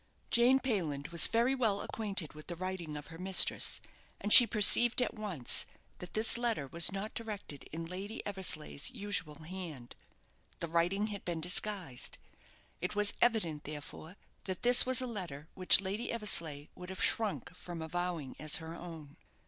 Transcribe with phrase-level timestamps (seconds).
[0.31, 3.79] Jane Payland was very well acquainted with the writing of her mistress,
[4.19, 5.67] and she perceived at once
[5.99, 9.95] that this letter was not directed in Lady Eversleigh's usual hand.
[10.59, 12.17] The writing had been disguised.
[12.81, 17.55] It was evident, therefore, that this was a letter which Lady Eversleigh would have shrunk
[17.55, 19.17] from avowing as her own.